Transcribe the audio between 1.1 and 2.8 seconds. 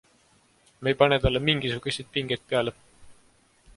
talle mingisuguseid pingeid peale.